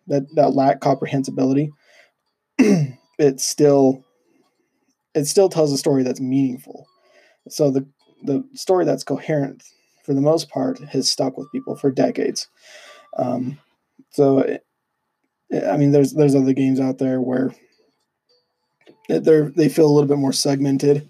[0.08, 1.72] that that lack comprehensibility,
[2.58, 4.04] it still
[5.14, 6.88] it still tells a story that's meaningful.
[7.50, 7.88] So the
[8.24, 9.64] the story that's coherent,
[10.04, 12.48] for the most part, has stuck with people for decades.
[13.18, 13.60] Um,
[14.12, 14.64] so, it,
[15.68, 17.54] I mean, there's there's other games out there where
[19.10, 21.10] they're they feel a little bit more segmented.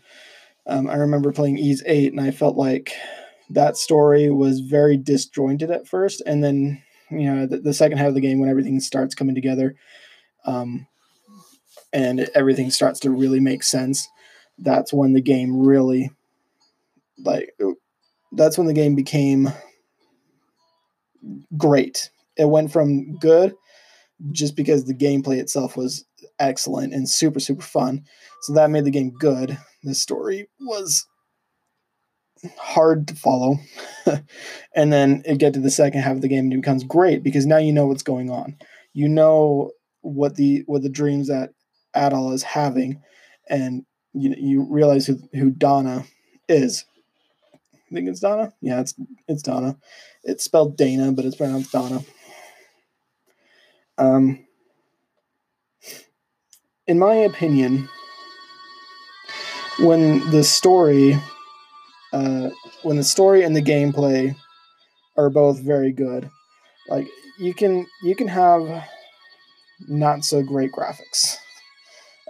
[0.67, 2.93] Um, I remember playing Ys Eight, and I felt like
[3.49, 8.09] that story was very disjointed at first, and then you know the, the second half
[8.09, 9.75] of the game when everything starts coming together.
[10.45, 10.87] Um,
[11.93, 14.07] and everything starts to really make sense,
[14.59, 16.11] that's when the game really
[17.23, 17.55] like
[18.33, 19.49] that's when the game became
[21.55, 22.09] great.
[22.37, 23.55] It went from good
[24.31, 26.05] just because the gameplay itself was
[26.39, 28.03] excellent and super super fun.
[28.41, 29.57] So that made the game good.
[29.83, 31.05] The story was
[32.57, 33.57] hard to follow.
[34.75, 37.23] and then it get to the second half of the game and it becomes great
[37.23, 38.57] because now you know what's going on.
[38.93, 39.71] You know
[40.01, 41.51] what the what the dreams that
[41.95, 43.01] Adol is having,
[43.49, 46.05] and you you realize who who Donna
[46.47, 46.85] is.
[47.73, 48.53] I think it's Donna.
[48.61, 48.93] Yeah, it's
[49.27, 49.77] it's Donna.
[50.23, 52.01] It's spelled Dana, but it's pronounced Donna.
[53.97, 54.45] Um,
[56.85, 57.89] in my opinion,
[59.79, 61.19] when the story,
[62.13, 62.49] uh,
[62.83, 64.35] when the story and the gameplay
[65.17, 66.29] are both very good,
[66.89, 67.07] like
[67.39, 68.85] you can you can have
[69.87, 71.37] not so great graphics.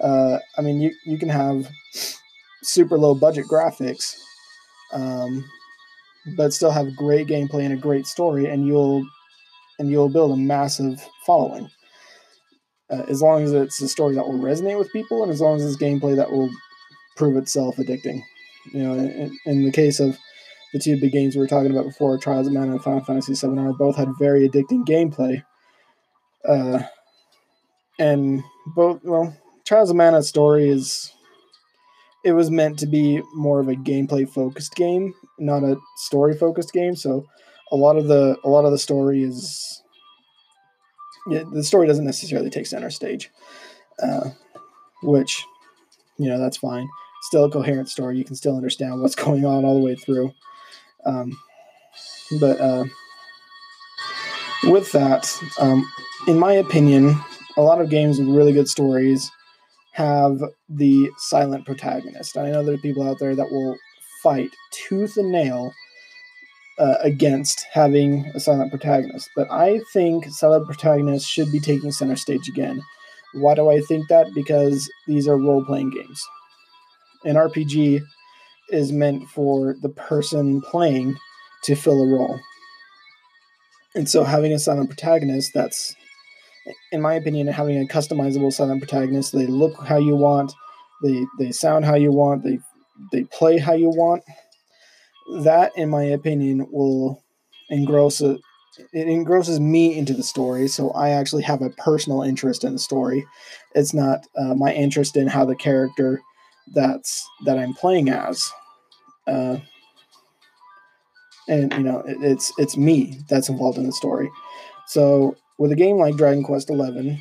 [0.01, 1.67] Uh, I mean, you you can have
[2.63, 4.15] super low budget graphics,
[4.93, 5.45] um,
[6.37, 9.05] but still have great gameplay and a great story, and you'll
[9.79, 11.69] and you'll build a massive following.
[12.89, 15.57] Uh, as long as it's a story that will resonate with people, and as long
[15.57, 16.49] as it's gameplay that will
[17.17, 18.21] prove itself addicting.
[18.73, 20.17] You know, in, in the case of
[20.73, 23.33] the two big games we were talking about before, Trials of Mana and Final Fantasy
[23.33, 25.43] VII both had very addicting gameplay.
[26.47, 26.83] Uh,
[27.99, 28.43] and
[28.75, 31.11] both, well, Trials of Mana's story is
[32.23, 36.73] it was meant to be more of a gameplay focused game, not a story focused
[36.73, 36.95] game.
[36.95, 37.25] So
[37.71, 39.81] a lot of the a lot of the story is
[41.29, 43.29] yeah, the story doesn't necessarily take center stage,
[44.01, 44.29] uh,
[45.03, 45.43] which
[46.17, 46.87] you know that's fine.
[47.27, 48.17] Still a coherent story.
[48.17, 50.31] You can still understand what's going on all the way through.
[51.05, 51.37] Um,
[52.39, 52.85] but uh,
[54.63, 55.85] with that, um,
[56.27, 57.19] in my opinion,
[57.57, 59.29] a lot of games with really good stories
[59.91, 62.37] have the silent protagonist.
[62.37, 63.75] I know there are people out there that will
[64.23, 65.73] fight tooth and nail
[66.79, 72.15] uh, against having a silent protagonist, but I think silent protagonists should be taking center
[72.15, 72.81] stage again.
[73.33, 74.27] Why do I think that?
[74.33, 76.23] Because these are role playing games.
[77.27, 78.01] An RPG
[78.69, 81.15] is meant for the person playing
[81.63, 82.39] to fill a role.
[83.95, 85.95] And so having a silent protagonist that's
[86.91, 90.53] in my opinion having a customizable silent protagonist, they look how you want,
[91.03, 92.59] they they sound how you want, they
[93.11, 94.23] they play how you want.
[95.41, 97.23] That in my opinion will
[97.69, 98.37] engross a,
[98.93, 102.79] it engrosses me into the story, so I actually have a personal interest in the
[102.79, 103.25] story.
[103.75, 106.21] It's not uh, my interest in how the character
[106.73, 108.49] that's that I'm playing as.
[109.25, 109.57] Uh,
[111.47, 114.29] and you know, it, it's it's me that's involved in the story.
[114.87, 117.19] So with a game like Dragon Quest XI,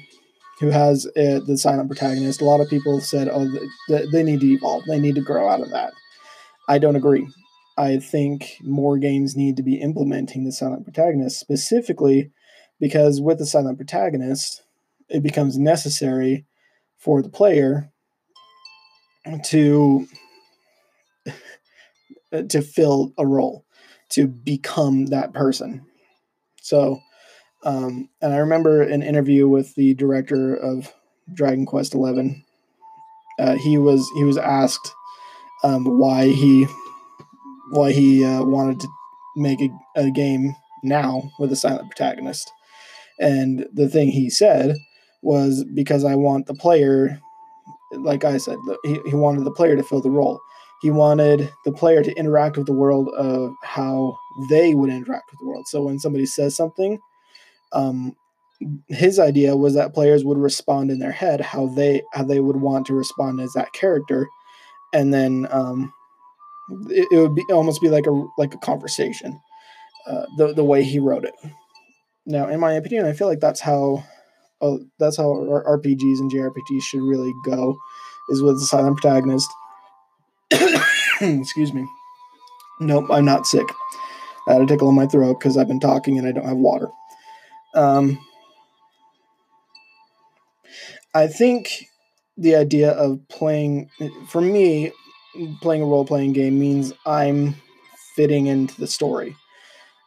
[0.61, 3.49] who has uh, the silent protagonist, a lot of people said, "Oh,
[3.89, 4.85] they, they need to evolve.
[4.87, 5.93] They need to grow out of that."
[6.69, 7.27] I don't agree.
[7.79, 12.31] I think more games need to be implementing the silent protagonist specifically
[12.81, 14.63] because with the silent protagonist,
[15.09, 16.47] it becomes necessary
[16.97, 17.93] for the player
[19.45, 20.07] to
[22.49, 23.65] to fill a role,
[24.11, 25.87] to become that person.
[26.61, 27.01] So,
[27.65, 30.93] um, and I remember an interview with the director of
[31.33, 32.45] Dragon Quest Eleven.
[33.39, 34.95] Uh, he was he was asked
[35.63, 36.67] um, why he
[37.71, 38.89] why he uh, wanted to
[39.37, 42.51] make a, a game now with a silent protagonist,
[43.21, 44.77] and the thing he said
[45.23, 47.21] was because I want the player
[47.93, 50.41] like I said, he, he wanted the player to fill the role.
[50.83, 54.17] He wanted the player to interact with the world of how
[54.51, 55.67] they would interact with the world.
[55.69, 56.99] So when somebody says something,
[57.73, 58.15] um,
[58.89, 62.57] his idea was that players would respond in their head how they how they would
[62.57, 64.27] want to respond as that character,
[64.93, 65.93] and then um,
[66.89, 69.41] it, it, would be almost be like a like a conversation.
[70.07, 71.35] Uh, the the way he wrote it.
[72.27, 74.05] Now, in my opinion, I feel like that's how
[74.61, 77.77] oh, that's how RPGs and JRPGs should really go,
[78.31, 79.49] is with the silent protagonist.
[81.21, 81.87] Excuse me.
[82.81, 83.67] Nope, I'm not sick.
[84.49, 86.57] I had a tickle in my throat because I've been talking and I don't have
[86.57, 86.89] water.
[87.75, 88.19] Um,
[91.15, 91.87] I think
[92.37, 93.91] the idea of playing,
[94.29, 94.93] for me,
[95.61, 97.55] playing a role playing game means I'm
[98.15, 99.37] fitting into the story.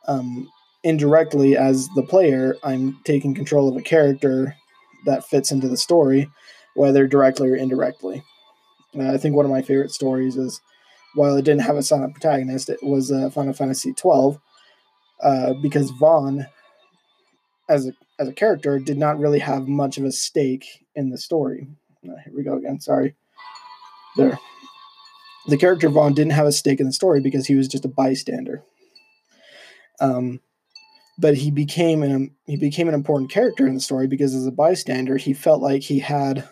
[0.08, 0.50] Um,
[0.84, 4.56] indirectly as the player, I'm taking control of a character
[5.06, 6.30] that fits into the story,
[6.76, 8.24] whether directly or indirectly.
[8.98, 10.62] Uh, I think one of my favorite stories is,
[11.16, 14.40] while it didn't have a silent protagonist, it was uh, Final Fantasy XII,
[15.22, 16.48] uh, because Vaan,
[17.68, 21.18] as a as a character, did not really have much of a stake in the
[21.18, 21.68] story.
[22.06, 22.80] Uh, here we go again.
[22.80, 23.16] Sorry.
[24.18, 24.38] There.
[25.48, 27.90] The character Vaan didn't have a stake in the story because he was just a
[27.90, 28.64] bystander.
[30.02, 30.42] Um,
[31.20, 34.52] but he became an he became an important character in the story because as a
[34.52, 36.48] bystander he felt like he had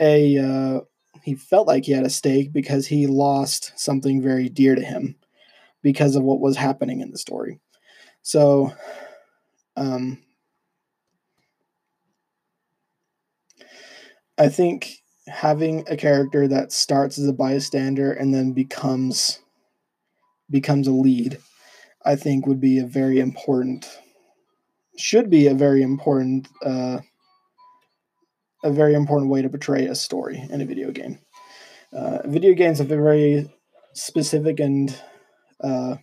[0.00, 0.80] a uh,
[1.22, 5.16] he felt like he had a stake because he lost something very dear to him
[5.82, 7.58] because of what was happening in the story.
[8.22, 8.72] So
[9.76, 10.18] um
[14.36, 19.40] I think having a character that starts as a bystander and then becomes
[20.50, 21.38] becomes a lead,
[22.04, 23.86] I think would be a very important
[24.96, 26.98] should be a very important uh,
[28.64, 31.18] a very important way to portray a story in a video game.
[31.92, 33.50] Uh, video games have a very
[33.94, 34.96] specific and
[35.62, 35.96] uh,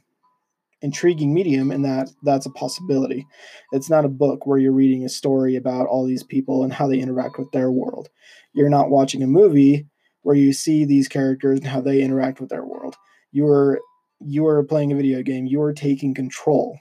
[0.81, 3.25] intriguing medium in that that's a possibility.
[3.71, 6.87] It's not a book where you're reading a story about all these people and how
[6.87, 8.09] they interact with their world.
[8.53, 9.87] You're not watching a movie
[10.21, 12.95] where you see these characters and how they interact with their world.
[13.31, 13.79] You are
[14.19, 15.45] you are playing a video game.
[15.45, 16.79] You are taking control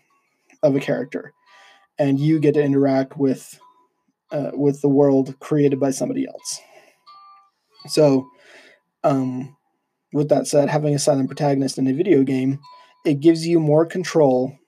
[0.62, 1.32] of a character,
[1.98, 3.58] and you get to interact with
[4.30, 6.60] uh, with the world created by somebody else.
[7.86, 8.28] So,
[9.04, 9.56] um,
[10.12, 12.58] with that said, having a silent protagonist in a video game
[13.04, 14.58] it gives you more control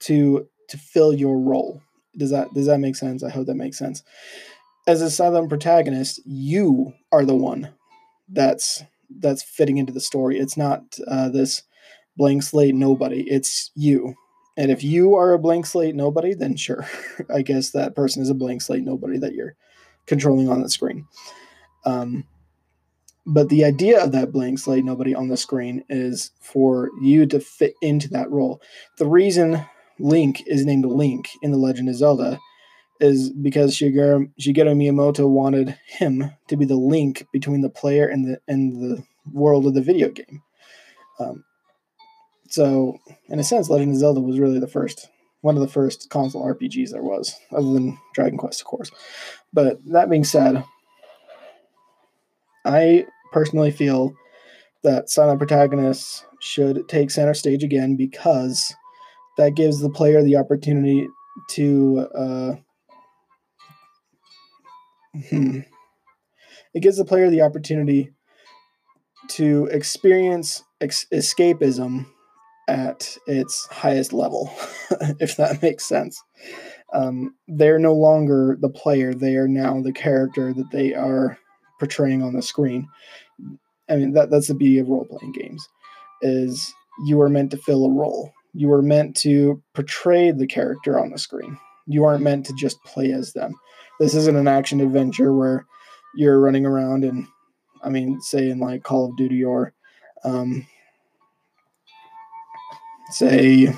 [0.00, 1.80] to to fill your role.
[2.16, 3.22] Does that does that make sense?
[3.22, 4.02] I hope that makes sense.
[4.86, 7.72] As a silent protagonist, you are the one
[8.28, 8.82] that's
[9.18, 10.38] that's fitting into the story.
[10.38, 11.62] It's not uh, this
[12.16, 13.22] blank slate nobody.
[13.30, 14.14] It's you.
[14.56, 16.86] And if you are a blank slate nobody, then sure,
[17.34, 19.56] I guess that person is a blank slate nobody that you're
[20.06, 21.06] controlling on the screen.
[21.84, 22.24] Um,
[23.26, 27.40] but the idea of that blank slate, nobody on the screen, is for you to
[27.40, 28.60] fit into that role.
[28.98, 29.64] The reason
[29.98, 32.38] Link is named Link in The Legend of Zelda
[33.00, 38.26] is because Shigeru, Shigeru Miyamoto wanted him to be the link between the player and
[38.26, 40.42] the and the world of the video game.
[41.18, 41.44] Um,
[42.48, 45.08] so, in a sense, Legend of Zelda was really the first,
[45.40, 48.90] one of the first console RPGs there was, other than Dragon Quest, of course.
[49.52, 50.64] But that being said,
[52.64, 54.14] I personally feel
[54.82, 58.74] that silent protagonists should take center stage again because
[59.36, 61.08] that gives the player the opportunity
[61.48, 62.54] to uh,
[65.30, 65.60] hmm,
[66.74, 68.10] it gives the player the opportunity
[69.28, 72.06] to experience ex- escapism
[72.68, 74.50] at its highest level
[75.20, 76.22] if that makes sense
[76.94, 81.38] um, they're no longer the player they are now the character that they are
[81.78, 82.88] portraying on the screen
[83.88, 85.68] I mean that that's the beauty of role playing games
[86.22, 88.32] is you are meant to fill a role.
[88.52, 91.58] You are meant to portray the character on the screen.
[91.86, 93.54] You aren't meant to just play as them.
[94.00, 95.66] This isn't an action adventure where
[96.14, 97.26] you're running around and
[97.82, 99.74] I mean, say in like Call of Duty or
[100.24, 100.66] um,
[103.10, 103.74] say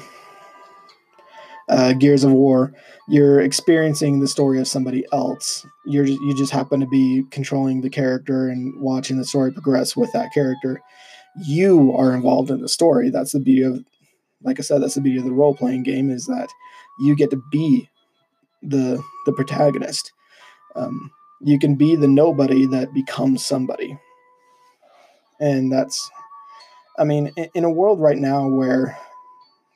[1.69, 2.73] uh, Gears of War,
[3.09, 5.67] you're experiencing the story of somebody else.
[5.85, 9.97] You're just, you just happen to be controlling the character and watching the story progress
[9.97, 10.81] with that character.
[11.45, 13.11] You are involved in the story.
[13.11, 13.85] That's the beauty of,
[14.43, 16.49] like I said, that's the beauty of the role playing game is that
[17.01, 17.89] you get to be
[18.63, 20.13] the the protagonist.
[20.75, 23.99] Um, you can be the nobody that becomes somebody,
[25.41, 26.11] and that's,
[26.99, 28.99] I mean, in, in a world right now where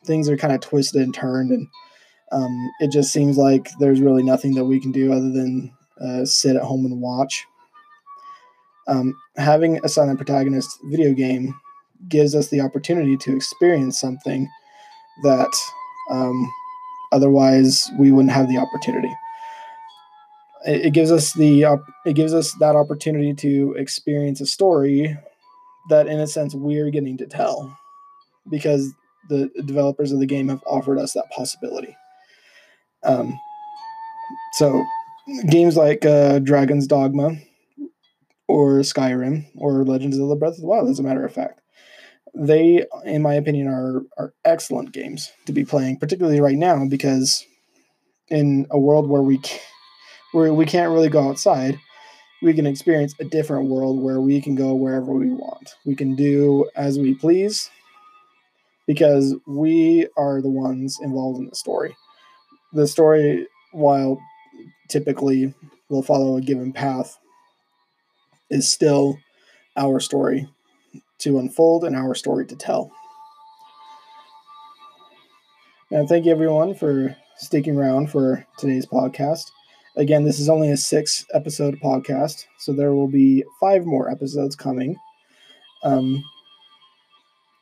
[0.05, 1.69] things are kind of twisted and turned and
[2.33, 6.25] um, it just seems like there's really nothing that we can do other than uh,
[6.25, 7.45] sit at home and watch.
[8.87, 11.55] Um, having a silent protagonist video game
[12.09, 14.49] gives us the opportunity to experience something
[15.23, 15.53] that
[16.11, 16.51] um,
[17.13, 19.13] otherwise we wouldn't have the opportunity.
[20.67, 25.17] It, it gives us the it gives us that opportunity to experience a story
[25.89, 27.77] that, in a sense, we're getting to tell
[28.51, 28.93] because
[29.29, 31.97] the developers of the game have offered us that possibility.
[33.03, 33.39] Um,
[34.55, 34.85] so
[35.49, 37.37] games like uh, Dragon's Dogma
[38.49, 41.60] or Skyrim or Legends of the Breath of the Wild, as a matter of fact,
[42.35, 47.45] they, in my opinion, are are excellent games to be playing, particularly right now because
[48.29, 49.41] in a world where we
[50.33, 51.79] where we can't really go outside,
[52.43, 55.75] we can experience a different world where we can go wherever we want.
[55.85, 57.71] We can do as we please
[58.87, 61.97] because we are the ones involved in the story
[62.73, 64.21] the story, while
[64.89, 65.55] typically
[65.89, 67.19] will follow a given path,
[68.51, 69.19] is still
[69.77, 70.49] our story
[71.21, 72.91] to unfold and our story to tell.
[75.91, 79.51] And thank you everyone for sticking around for today's podcast.
[79.97, 84.55] Again, this is only a six episode podcast, so there will be five more episodes
[84.55, 84.97] coming.
[85.83, 86.23] Um,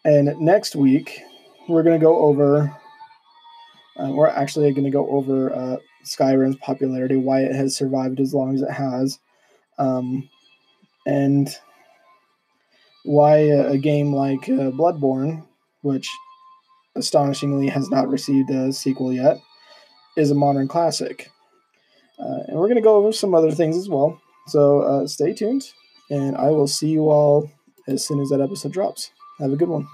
[0.05, 1.21] and next week,
[1.69, 2.75] we're going to go over
[3.99, 8.33] uh, we're actually going to go over uh, Skyrim's popularity, why it has survived as
[8.33, 9.19] long as it has,
[9.79, 10.29] um,
[11.05, 11.49] and
[13.09, 15.43] why a, game like uh, Bloodborne,
[15.81, 16.07] which
[16.95, 19.41] astonishingly has not received a sequel yet,
[20.19, 21.31] is a modern classic.
[22.19, 24.21] Uh, and we're going to go over some other things as well.
[24.49, 25.65] So uh, stay tuned,
[26.11, 27.51] and I will see you all
[27.87, 29.11] as soon as that episode drops.
[29.39, 29.87] Have a good one.